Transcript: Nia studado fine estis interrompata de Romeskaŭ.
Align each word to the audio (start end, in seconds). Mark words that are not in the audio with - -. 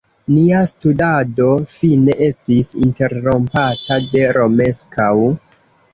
Nia 0.35 0.59
studado 0.69 1.49
fine 1.73 2.15
estis 2.29 2.73
interrompata 2.87 3.99
de 4.15 4.25
Romeskaŭ. 4.39 5.13